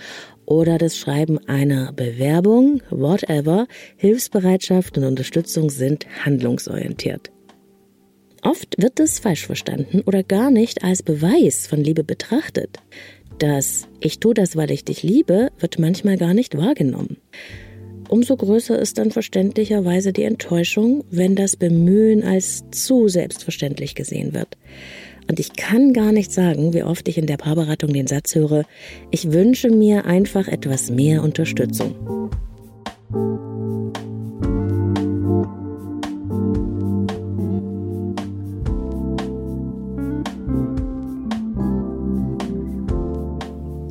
oder 0.46 0.78
das 0.78 0.96
Schreiben 0.96 1.38
einer 1.46 1.92
Bewerbung, 1.92 2.80
whatever, 2.88 3.66
Hilfsbereitschaft 3.99 4.96
und 4.96 5.04
Unterstützung 5.04 5.68
sind 5.68 6.06
handlungsorientiert. 6.25 7.30
Oft 8.40 8.80
wird 8.80 8.99
es 8.99 9.18
falsch 9.18 9.44
verstanden 9.44 10.00
oder 10.06 10.23
gar 10.23 10.50
nicht 10.50 10.82
als 10.82 11.02
Beweis 11.02 11.66
von 11.66 11.80
Liebe 11.80 12.02
betrachtet. 12.02 12.78
Das 13.38 13.88
Ich 14.00 14.20
tue 14.20 14.32
das, 14.32 14.56
weil 14.56 14.70
ich 14.70 14.87
dich 14.87 15.02
liebe, 15.02 15.50
wird 15.58 15.78
manchmal 15.78 16.16
gar 16.16 16.32
nicht 16.32 16.56
wahrgenommen. 16.56 17.18
Umso 18.08 18.37
größer 18.37 18.78
ist 18.78 18.99
dann 18.99 19.11
verständlicherweise 19.11 20.12
die 20.12 20.25
Enttäuschung, 20.25 21.04
wenn 21.11 21.34
das 21.34 21.56
Bemühen 21.56 22.23
als 22.23 22.64
zu 22.70 23.08
selbstverständlich 23.08 23.94
gesehen 23.94 24.34
wird. 24.34 24.56
Und 25.28 25.40
ich 25.40 25.54
kann 25.54 25.92
gar 25.92 26.12
nicht 26.12 26.30
sagen, 26.30 26.75
wie 26.75 26.82
oft 26.82 27.08
ich 27.08 27.16
in 27.16 27.26
der 27.26 27.38
Paarberatung 27.38 27.92
den 27.92 28.06
Satz 28.06 28.34
höre, 28.34 28.64
ich 29.11 29.32
wünsche 29.32 29.70
mir 29.70 30.04
einfach 30.04 30.49
etwas 30.49 30.90
mehr 30.90 31.23
Unterstützung. 31.23 31.94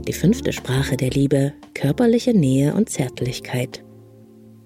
Die 0.07 0.13
fünfte 0.13 0.53
Sprache 0.53 0.97
der 0.97 1.09
Liebe, 1.09 1.53
körperliche 1.73 2.33
Nähe 2.33 2.75
und 2.75 2.89
Zärtlichkeit. 2.89 3.83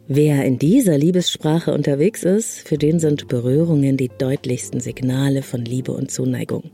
Wer 0.10 0.46
in 0.46 0.58
dieser 0.58 0.98
Liebessprache 0.98 1.74
unterwegs 1.74 2.24
ist, 2.24 2.66
für 2.66 2.78
den 2.78 2.98
sind 2.98 3.28
Berührungen 3.28 3.98
die 3.98 4.10
deutlichsten 4.18 4.80
Signale 4.80 5.42
von 5.44 5.66
Liebe 5.66 5.92
und 5.92 6.12
Zuneigung. 6.12 6.72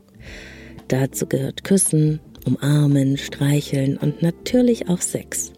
Dazu 0.86 1.26
gehört 1.26 1.64
Küssen, 1.64 2.20
Umarmen, 2.46 3.16
Streicheln 3.16 3.96
und 3.96 4.22
natürlich 4.22 4.88
auch 4.88 5.00
Sex. 5.00 5.52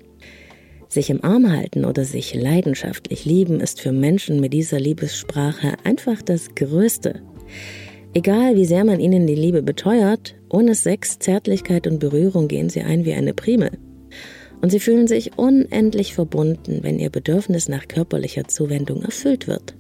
Sich 0.89 1.11
im 1.11 1.23
Arm 1.23 1.53
halten 1.53 1.85
oder 1.85 2.07
sich 2.07 2.35
leidenschaftlich 2.35 3.27
lieben 3.27 3.61
ist 3.61 3.83
für 3.83 3.93
Menschen 3.93 4.41
mit 4.41 4.55
dieser 4.55 4.81
Liebessprache 4.81 5.75
einfach 5.85 6.23
das 6.23 6.55
Größte. 6.55 7.21
Egal 8.15 8.57
wie 8.57 8.65
sehr 8.65 8.87
man 8.87 9.01
ihnen 9.01 9.27
die 9.27 9.35
Liebe 9.35 9.63
beteuert, 9.63 10.35
ohne 10.49 10.75
Sex, 10.75 11.19
Zärtlichkeit 11.19 11.87
und 11.87 11.99
Berührung 11.99 12.49
gehen 12.49 12.71
sie 12.71 12.81
ein 12.81 13.05
wie 13.05 13.13
eine 13.13 13.35
Primel. 13.35 13.73
Und 14.61 14.71
sie 14.71 14.81
fühlen 14.81 15.07
sich 15.07 15.39
unendlich 15.39 16.15
verbunden, 16.15 16.81
wenn 16.83 16.99
ihr 16.99 17.11
Bedürfnis 17.11 17.69
nach 17.69 17.89
körperlicher 17.89 18.49
Zuwendung 18.49 19.03
erfüllt 19.03 19.47
wird. 19.47 19.75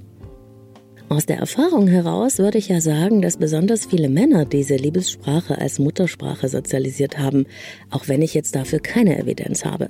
Aus 1.09 1.25
der 1.25 1.38
Erfahrung 1.38 1.87
heraus 1.87 2.38
würde 2.38 2.59
ich 2.59 2.68
ja 2.68 2.80
sagen, 2.80 3.23
dass 3.23 3.37
besonders 3.37 3.87
viele 3.87 4.09
Männer 4.09 4.45
diese 4.45 4.75
Liebessprache 4.75 5.56
als 5.59 5.78
Muttersprache 5.78 6.49
sozialisiert 6.49 7.16
haben, 7.18 7.47
auch 7.90 8.09
wenn 8.09 8.23
ich 8.23 8.35
jetzt 8.35 8.56
dafür 8.56 8.80
keine 8.80 9.16
Evidenz 9.16 9.64
habe. 9.64 9.88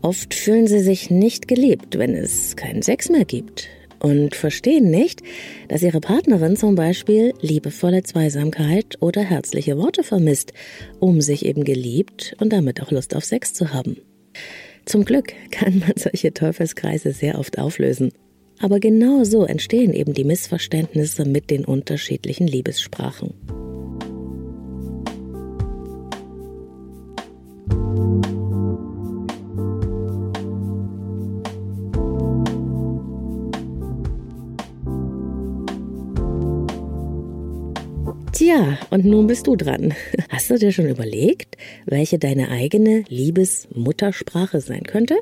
Oft 0.00 0.32
fühlen 0.32 0.66
sie 0.66 0.80
sich 0.80 1.10
nicht 1.10 1.48
geliebt, 1.48 1.98
wenn 1.98 2.14
es 2.14 2.56
keinen 2.56 2.80
Sex 2.82 3.10
mehr 3.10 3.26
gibt 3.26 3.68
und 4.00 4.34
verstehen 4.34 4.90
nicht, 4.90 5.22
dass 5.68 5.82
ihre 5.82 6.00
Partnerin 6.00 6.56
zum 6.56 6.74
Beispiel 6.74 7.34
liebevolle 7.40 8.02
Zweisamkeit 8.02 8.96
oder 9.00 9.22
herzliche 9.22 9.76
Worte 9.78 10.02
vermisst, 10.02 10.52
um 11.00 11.20
sich 11.20 11.44
eben 11.44 11.64
geliebt 11.64 12.36
und 12.40 12.52
damit 12.52 12.82
auch 12.82 12.90
Lust 12.90 13.14
auf 13.14 13.24
Sex 13.24 13.54
zu 13.54 13.72
haben. 13.72 13.96
Zum 14.84 15.04
Glück 15.04 15.32
kann 15.50 15.78
man 15.80 15.92
solche 15.96 16.32
Teufelskreise 16.32 17.12
sehr 17.12 17.38
oft 17.38 17.58
auflösen. 17.58 18.12
Aber 18.60 18.80
genau 18.80 19.22
so 19.24 19.44
entstehen 19.44 19.92
eben 19.92 20.14
die 20.14 20.24
Missverständnisse 20.24 21.24
mit 21.24 21.50
den 21.50 21.64
unterschiedlichen 21.64 22.46
Liebessprachen. 22.46 23.77
Tja, 38.48 38.78
und 38.88 39.04
nun 39.04 39.26
bist 39.26 39.46
du 39.46 39.56
dran. 39.56 39.92
Hast 40.30 40.48
du 40.48 40.56
dir 40.56 40.72
schon 40.72 40.88
überlegt, 40.88 41.58
welche 41.84 42.18
deine 42.18 42.48
eigene 42.48 43.04
Liebesmuttersprache 43.06 44.62
sein 44.62 44.84
könnte? 44.84 45.18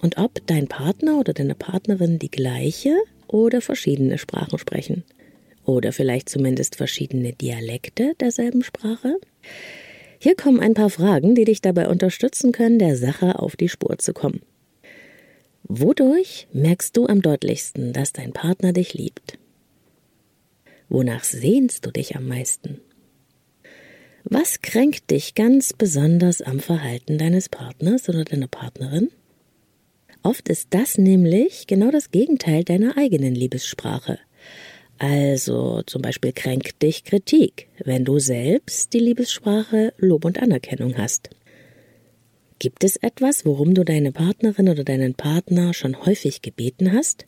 Und 0.00 0.18
ob 0.18 0.44
dein 0.48 0.66
Partner 0.66 1.20
oder 1.20 1.32
deine 1.32 1.54
Partnerin 1.54 2.18
die 2.18 2.32
gleiche 2.32 2.96
oder 3.28 3.60
verschiedene 3.60 4.18
Sprachen 4.18 4.58
sprechen? 4.58 5.04
Oder 5.64 5.92
vielleicht 5.92 6.28
zumindest 6.28 6.74
verschiedene 6.74 7.34
Dialekte 7.34 8.14
derselben 8.18 8.64
Sprache? 8.64 9.20
Hier 10.18 10.34
kommen 10.34 10.58
ein 10.58 10.74
paar 10.74 10.90
Fragen, 10.90 11.36
die 11.36 11.44
dich 11.44 11.62
dabei 11.62 11.88
unterstützen 11.88 12.50
können, 12.50 12.80
der 12.80 12.96
Sache 12.96 13.38
auf 13.38 13.54
die 13.54 13.68
Spur 13.68 13.98
zu 13.98 14.12
kommen. 14.12 14.40
Wodurch 15.62 16.48
merkst 16.52 16.96
du 16.96 17.06
am 17.06 17.22
deutlichsten, 17.22 17.92
dass 17.92 18.12
dein 18.12 18.32
Partner 18.32 18.72
dich 18.72 18.92
liebt? 18.92 19.38
Wonach 20.94 21.24
sehnst 21.24 21.84
du 21.84 21.90
dich 21.90 22.14
am 22.14 22.28
meisten? 22.28 22.80
Was 24.22 24.62
kränkt 24.62 25.10
dich 25.10 25.34
ganz 25.34 25.72
besonders 25.72 26.40
am 26.40 26.60
Verhalten 26.60 27.18
deines 27.18 27.48
Partners 27.48 28.08
oder 28.08 28.22
deiner 28.22 28.46
Partnerin? 28.46 29.10
Oft 30.22 30.48
ist 30.48 30.68
das 30.70 30.96
nämlich 30.96 31.66
genau 31.66 31.90
das 31.90 32.12
Gegenteil 32.12 32.62
deiner 32.62 32.96
eigenen 32.96 33.34
Liebessprache. 33.34 34.20
Also 34.98 35.82
zum 35.82 36.00
Beispiel 36.00 36.32
kränkt 36.32 36.80
dich 36.80 37.02
Kritik, 37.02 37.66
wenn 37.84 38.04
du 38.04 38.20
selbst 38.20 38.92
die 38.92 39.00
Liebessprache 39.00 39.94
Lob 39.96 40.24
und 40.24 40.40
Anerkennung 40.40 40.96
hast. 40.96 41.28
Gibt 42.60 42.84
es 42.84 42.94
etwas, 42.98 43.44
worum 43.44 43.74
du 43.74 43.84
deine 43.84 44.12
Partnerin 44.12 44.68
oder 44.68 44.84
deinen 44.84 45.14
Partner 45.14 45.74
schon 45.74 46.06
häufig 46.06 46.40
gebeten 46.40 46.92
hast? 46.92 47.26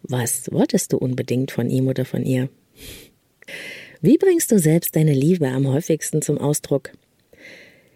Was 0.00 0.50
wolltest 0.50 0.94
du 0.94 0.96
unbedingt 0.96 1.50
von 1.50 1.68
ihm 1.68 1.86
oder 1.86 2.06
von 2.06 2.24
ihr? 2.24 2.48
Wie 4.00 4.18
bringst 4.18 4.50
du 4.50 4.58
selbst 4.58 4.96
deine 4.96 5.12
Liebe 5.12 5.48
am 5.48 5.68
häufigsten 5.68 6.22
zum 6.22 6.38
Ausdruck? 6.38 6.90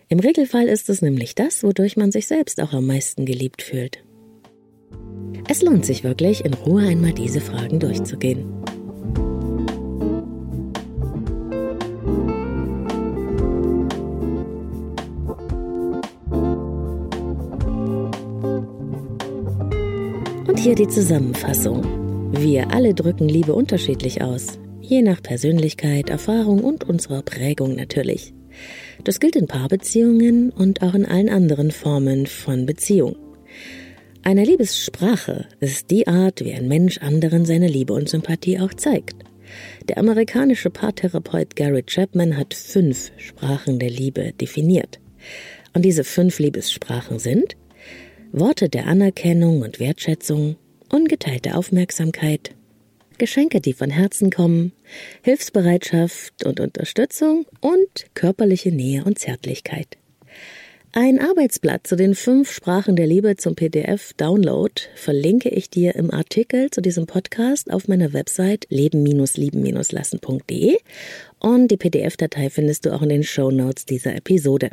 Im 0.08 0.20
Regelfall 0.20 0.68
ist 0.68 0.88
es 0.88 1.02
nämlich 1.02 1.34
das, 1.34 1.64
wodurch 1.64 1.96
man 1.96 2.12
sich 2.12 2.28
selbst 2.28 2.60
auch 2.60 2.72
am 2.72 2.86
meisten 2.86 3.26
geliebt 3.26 3.60
fühlt. 3.60 4.04
Es 5.48 5.62
lohnt 5.62 5.84
sich 5.84 6.04
wirklich, 6.04 6.44
in 6.44 6.54
Ruhe 6.54 6.82
einmal 6.82 7.12
diese 7.12 7.40
Fragen 7.40 7.80
durchzugehen. 7.80 8.44
Und 20.46 20.58
hier 20.60 20.76
die 20.76 20.88
Zusammenfassung. 20.88 21.84
Wir 22.32 22.70
alle 22.70 22.94
drücken 22.94 23.28
Liebe 23.28 23.54
unterschiedlich 23.54 24.22
aus 24.22 24.58
je 24.88 25.02
nach 25.02 25.22
Persönlichkeit, 25.22 26.10
Erfahrung 26.10 26.62
und 26.62 26.84
unserer 26.84 27.22
Prägung 27.22 27.74
natürlich. 27.74 28.32
Das 29.04 29.20
gilt 29.20 29.36
in 29.36 29.46
Paarbeziehungen 29.46 30.50
und 30.50 30.82
auch 30.82 30.94
in 30.94 31.04
allen 31.04 31.28
anderen 31.28 31.70
Formen 31.70 32.26
von 32.26 32.66
Beziehung. 32.66 33.16
Eine 34.22 34.44
Liebessprache 34.44 35.46
ist 35.60 35.90
die 35.90 36.06
Art, 36.06 36.44
wie 36.44 36.52
ein 36.52 36.68
Mensch 36.68 36.98
anderen 36.98 37.44
seine 37.44 37.68
Liebe 37.68 37.92
und 37.92 38.08
Sympathie 38.08 38.58
auch 38.58 38.74
zeigt. 38.74 39.16
Der 39.88 39.98
amerikanische 39.98 40.70
Paartherapeut 40.70 41.54
Gary 41.54 41.82
Chapman 41.82 42.36
hat 42.36 42.54
fünf 42.54 43.12
Sprachen 43.16 43.78
der 43.78 43.90
Liebe 43.90 44.32
definiert. 44.40 45.00
Und 45.74 45.84
diese 45.84 46.04
fünf 46.04 46.38
Liebessprachen 46.38 47.18
sind 47.18 47.56
Worte 48.32 48.68
der 48.68 48.86
Anerkennung 48.86 49.62
und 49.62 49.78
Wertschätzung, 49.78 50.56
ungeteilte 50.90 51.54
Aufmerksamkeit, 51.54 52.50
Geschenke, 53.18 53.60
die 53.60 53.72
von 53.72 53.90
Herzen 53.90 54.30
kommen, 54.30 54.72
Hilfsbereitschaft 55.22 56.44
und 56.44 56.60
Unterstützung 56.60 57.46
und 57.60 58.06
körperliche 58.14 58.72
Nähe 58.72 59.04
und 59.04 59.18
Zärtlichkeit. 59.18 59.96
Ein 60.98 61.20
Arbeitsblatt 61.20 61.86
zu 61.86 61.94
den 61.94 62.14
fünf 62.14 62.50
Sprachen 62.50 62.96
der 62.96 63.06
Liebe 63.06 63.36
zum 63.36 63.54
PDF-Download 63.54 64.72
verlinke 64.94 65.50
ich 65.50 65.68
dir 65.68 65.94
im 65.94 66.10
Artikel 66.10 66.70
zu 66.70 66.80
diesem 66.80 67.06
Podcast 67.06 67.70
auf 67.70 67.86
meiner 67.86 68.14
Website 68.14 68.64
leben-lieben-lassen.de 68.70 70.78
und 71.38 71.68
die 71.68 71.76
PDF-Datei 71.76 72.48
findest 72.48 72.86
du 72.86 72.94
auch 72.94 73.02
in 73.02 73.10
den 73.10 73.24
Show 73.24 73.50
Notes 73.50 73.84
dieser 73.84 74.16
Episode. 74.16 74.70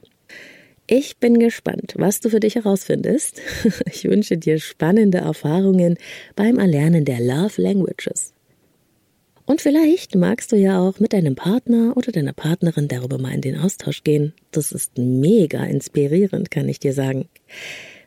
Ich 0.88 1.17
bin 1.17 1.39
gespannt, 1.39 1.93
was 1.97 2.19
du 2.19 2.30
für 2.30 2.39
dich 2.39 2.56
herausfindest. 2.56 3.41
Ich 3.86 4.06
wünsche 4.06 4.38
dir 4.38 4.60
spannende 4.60 5.19
Erfahrungen 5.19 5.97
beim 6.36 6.58
Erlernen 6.58 7.06
der 7.06 7.19
Love 7.19 7.62
Languages. 7.62 8.33
Und 9.45 9.62
vielleicht 9.62 10.15
magst 10.15 10.51
du 10.51 10.56
ja 10.56 10.79
auch 10.79 10.99
mit 10.99 11.13
deinem 11.13 11.36
Partner 11.36 11.97
oder 11.97 12.12
deiner 12.12 12.34
Partnerin 12.34 12.88
darüber 12.88 13.17
mal 13.17 13.34
in 13.34 13.41
den 13.41 13.58
Austausch 13.58 14.03
gehen. 14.03 14.34
Das 14.51 14.71
ist 14.71 14.97
mega 14.97 15.63
inspirierend, 15.65 16.49
kann 16.49 16.69
ich 16.69 16.79
dir 16.79 16.93
sagen. 16.93 17.27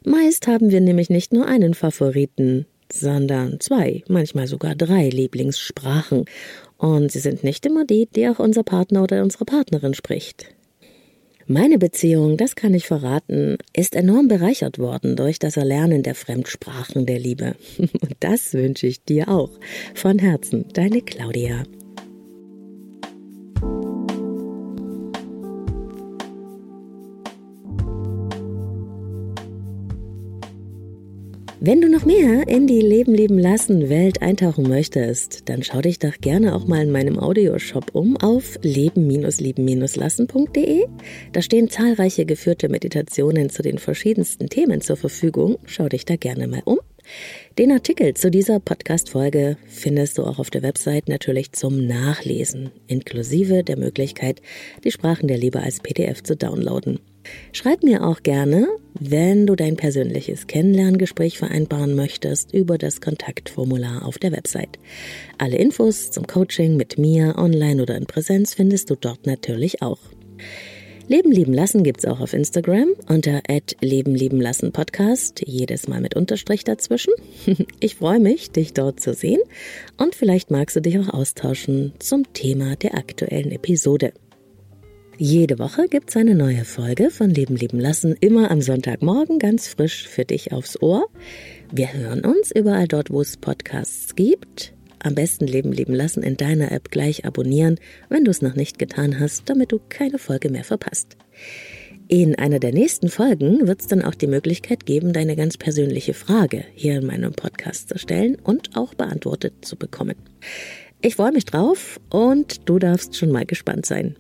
Meist 0.05 0.46
haben 0.46 0.70
wir 0.70 0.81
nämlich 0.81 1.11
nicht 1.11 1.33
nur 1.33 1.46
einen 1.46 1.75
Favoriten, 1.75 2.64
sondern 2.90 3.61
zwei, 3.61 4.03
manchmal 4.09 4.46
sogar 4.46 4.75
drei 4.75 5.09
Lieblingssprachen. 5.09 6.25
Und 6.79 7.12
sie 7.12 7.20
sind 7.20 7.44
nicht 7.44 7.66
immer 7.66 7.85
die, 7.85 8.07
die 8.07 8.29
auch 8.29 8.38
unser 8.38 8.62
Partner 8.62 9.03
oder 9.03 9.22
unsere 9.22 9.44
Partnerin 9.44 9.94
spricht. 9.94 10.56
Meine 11.49 11.79
Beziehung, 11.79 12.37
das 12.37 12.57
kann 12.57 12.75
ich 12.75 12.89
verraten, 12.89 13.59
ist 13.73 13.95
enorm 13.95 14.27
bereichert 14.27 14.81
worden 14.81 15.15
durch 15.15 15.39
das 15.39 15.57
Erlernen 15.57 16.03
der 16.03 16.17
Fremdsprachen 16.17 17.07
der 17.07 17.21
Liebe. 17.21 17.55
Und 17.79 18.17
das 18.19 18.53
wünsche 18.53 18.89
ich 18.89 19.05
dir 19.05 19.29
auch. 19.29 19.51
Von 19.95 20.19
Herzen, 20.19 20.65
deine 20.73 21.03
Claudia. 21.03 21.63
Wenn 31.67 31.81
du 31.81 31.89
noch 31.89 32.05
mehr 32.05 32.47
in 32.47 32.69
die 32.69 32.81
Leben 32.81 33.13
leben 33.13 33.41
lassen 33.41 33.89
Welt 33.89 34.23
eintauchen 34.23 34.69
möchtest, 34.69 35.49
dann 35.49 35.65
schau 35.65 35.81
dich 35.81 35.99
doch 35.99 36.17
gerne 36.21 36.55
auch 36.55 36.69
mal 36.69 36.81
in 36.81 36.93
meinem 36.93 37.19
Audioshop 37.19 37.93
um 37.93 38.17
auf 38.19 38.57
leben-lieben-lassen.de. 38.63 40.87
Da 41.33 41.43
stehen 41.43 41.69
zahlreiche 41.69 42.25
geführte 42.25 42.69
Meditationen 42.69 43.51
zu 43.51 43.63
den 43.63 43.79
verschiedensten 43.79 44.49
Themen 44.49 44.81
zur 44.81 44.97
Verfügung. 44.97 45.59
Schau 45.65 45.89
dich 45.89 46.05
da 46.05 46.15
gerne 46.15 46.47
mal 46.47 46.63
um. 46.65 46.79
Den 47.59 47.73
Artikel 47.73 48.15
zu 48.15 48.31
dieser 48.31 48.61
Podcast-Folge 48.61 49.57
findest 49.67 50.19
du 50.19 50.23
auch 50.23 50.39
auf 50.39 50.51
der 50.51 50.63
Website 50.63 51.09
natürlich 51.09 51.51
zum 51.51 51.85
Nachlesen, 51.85 52.71
inklusive 52.87 53.65
der 53.65 53.77
Möglichkeit, 53.77 54.41
die 54.85 54.93
Sprachen 54.93 55.27
der 55.27 55.39
Liebe 55.39 55.59
als 55.59 55.81
PDF 55.81 56.23
zu 56.23 56.37
downloaden. 56.37 57.01
Schreib 57.53 57.83
mir 57.83 58.05
auch 58.07 58.23
gerne, 58.23 58.67
wenn 58.99 59.47
du 59.47 59.57
dein 59.57 59.77
persönliches 59.77 60.47
Kennenlerngespräch 60.47 61.39
vereinbaren 61.39 61.95
möchtest, 61.95 62.53
über 62.53 62.79
das 62.79 63.01
Kontaktformular 63.01 64.05
auf 64.05 64.19
der 64.19 64.33
Website. 64.33 64.79
Alle 65.39 65.57
Infos 65.57 66.11
zum 66.11 66.27
Coaching 66.27 66.77
mit 66.77 66.99
mir, 66.99 67.35
online 67.37 67.83
oder 67.83 67.97
in 67.97 68.07
Präsenz, 68.07 68.55
findest 68.55 68.91
du 68.91 68.97
dort 68.97 69.27
natürlich 69.27 69.83
auch. 69.83 70.01
Leben 71.09 71.31
lieben 71.31 71.55
lassen 71.55 71.85
gibt's 71.85 72.05
auch 72.05 72.19
auf 72.19 72.33
Instagram 72.33 72.89
unter 73.09 73.41
Leben 73.81 74.12
lieben 74.12 74.41
lassen 74.41 74.73
Podcast, 74.73 75.41
jedes 75.47 75.87
Mal 75.87 76.01
mit 76.01 76.17
Unterstrich 76.17 76.65
dazwischen. 76.65 77.12
Ich 77.79 77.95
freue 77.95 78.19
mich, 78.19 78.51
dich 78.51 78.73
dort 78.73 78.99
zu 78.99 79.15
sehen 79.15 79.41
und 79.99 80.17
vielleicht 80.17 80.51
magst 80.51 80.75
du 80.75 80.81
dich 80.81 80.99
auch 80.99 81.09
austauschen 81.11 81.93
zum 82.01 82.33
Thema 82.33 82.75
der 82.75 82.97
aktuellen 82.97 83.53
Episode. 83.53 84.12
Jede 85.19 85.59
Woche 85.59 85.89
gibt's 85.89 86.15
eine 86.15 86.35
neue 86.35 86.67
Folge 86.67 87.11
von 87.11 87.31
Leben 87.31 87.57
lieben 87.57 87.81
lassen, 87.81 88.17
immer 88.21 88.51
am 88.51 88.61
Sonntagmorgen 88.61 89.39
ganz 89.39 89.67
frisch 89.67 90.07
für 90.07 90.27
dich 90.27 90.53
aufs 90.53 90.83
Ohr. 90.83 91.09
Wir 91.73 91.95
hören 91.95 92.23
uns 92.23 92.51
überall 92.51 92.87
dort, 92.87 93.11
wo 93.11 93.23
es 93.23 93.39
Podcasts 93.39 94.15
gibt. 94.15 94.75
Am 94.99 95.15
besten 95.15 95.47
Leben 95.47 95.73
lieben 95.73 95.95
lassen 95.95 96.23
in 96.23 96.37
deiner 96.37 96.71
App 96.71 96.91
gleich 96.91 97.25
abonnieren, 97.25 97.77
wenn 98.11 98.27
du 98.27 98.31
es 98.31 98.43
noch 98.43 98.57
nicht 98.57 98.79
getan 98.79 99.19
hast, 99.19 99.49
damit 99.49 99.73
du 99.73 99.81
keine 99.89 100.19
Folge 100.19 100.51
mehr 100.51 100.65
verpasst. 100.65 101.17
In 102.09 102.35
einer 102.35 102.59
der 102.59 102.75
nächsten 102.75 103.09
Folgen 103.09 103.67
wird 103.67 103.81
es 103.81 103.87
dann 103.87 104.03
auch 104.03 104.15
die 104.15 104.27
Möglichkeit 104.27 104.85
geben, 104.85 105.15
deine 105.15 105.35
ganz 105.35 105.57
persönliche 105.57 106.13
Frage 106.13 106.65
hier 106.75 106.99
in 106.99 107.07
meinem 107.07 107.33
Podcast 107.33 107.89
zu 107.89 107.99
stellen 107.99 108.37
und 108.45 108.77
auch 108.77 108.93
beantwortet 108.93 109.55
zu 109.63 109.77
bekommen. 109.77 110.17
Ich 111.01 111.17
freue 111.17 111.33
mich 111.33 111.47
drauf 111.47 111.99
und 112.11 112.69
du 112.69 112.79
darfst 112.79 113.17
schon 113.17 113.33
mal 113.33 113.47
gespannt 113.47 113.87
sein. 113.87 114.17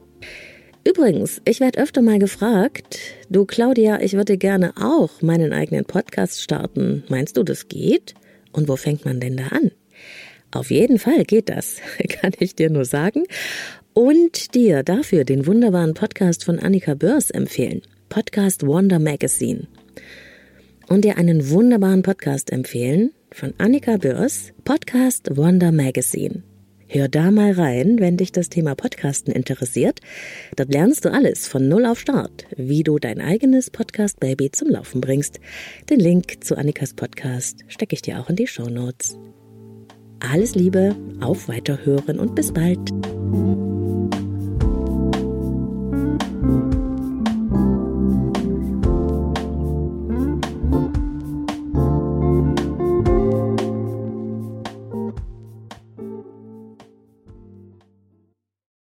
Übrigens, 0.86 1.42
ich 1.44 1.58
werde 1.58 1.80
öfter 1.80 2.00
mal 2.00 2.20
gefragt, 2.20 3.00
du 3.28 3.44
Claudia, 3.44 4.00
ich 4.00 4.12
würde 4.12 4.38
gerne 4.38 4.72
auch 4.80 5.20
meinen 5.20 5.52
eigenen 5.52 5.84
Podcast 5.84 6.40
starten. 6.40 7.02
Meinst 7.08 7.36
du, 7.36 7.42
das 7.42 7.66
geht? 7.66 8.14
Und 8.52 8.68
wo 8.68 8.76
fängt 8.76 9.04
man 9.04 9.18
denn 9.18 9.36
da 9.36 9.48
an? 9.48 9.72
Auf 10.52 10.70
jeden 10.70 11.00
Fall 11.00 11.24
geht 11.24 11.48
das, 11.48 11.78
kann 12.08 12.30
ich 12.38 12.54
dir 12.54 12.70
nur 12.70 12.84
sagen. 12.84 13.24
Und 13.94 14.54
dir 14.54 14.84
dafür 14.84 15.24
den 15.24 15.46
wunderbaren 15.46 15.94
Podcast 15.94 16.44
von 16.44 16.60
Annika 16.60 16.94
Börs 16.94 17.32
empfehlen. 17.32 17.82
Podcast 18.08 18.64
Wonder 18.64 19.00
Magazine. 19.00 19.66
Und 20.86 21.04
dir 21.04 21.18
einen 21.18 21.50
wunderbaren 21.50 22.02
Podcast 22.02 22.52
empfehlen 22.52 23.10
von 23.32 23.54
Annika 23.58 23.96
Börs, 23.96 24.52
Podcast 24.62 25.36
Wonder 25.36 25.72
Magazine. 25.72 26.44
Hör 26.88 27.08
da 27.08 27.30
mal 27.30 27.52
rein, 27.52 27.98
wenn 27.98 28.16
dich 28.16 28.30
das 28.30 28.48
Thema 28.48 28.76
Podcasten 28.76 29.32
interessiert. 29.32 30.00
Dort 30.54 30.72
lernst 30.72 31.04
du 31.04 31.12
alles 31.12 31.48
von 31.48 31.68
Null 31.68 31.84
auf 31.84 31.98
Start, 31.98 32.46
wie 32.56 32.84
du 32.84 32.98
dein 32.98 33.20
eigenes 33.20 33.70
Podcast-Baby 33.70 34.52
zum 34.52 34.70
Laufen 34.70 35.00
bringst. 35.00 35.40
Den 35.90 35.98
Link 35.98 36.44
zu 36.44 36.56
Annikas 36.56 36.94
Podcast 36.94 37.64
stecke 37.66 37.94
ich 37.94 38.02
dir 38.02 38.20
auch 38.20 38.30
in 38.30 38.36
die 38.36 38.46
Show 38.46 38.68
Notes. 38.68 39.18
Alles 40.20 40.54
Liebe, 40.54 40.94
auf 41.20 41.48
Weiterhören 41.48 42.20
und 42.20 42.34
bis 42.36 42.52
bald. 42.52 42.90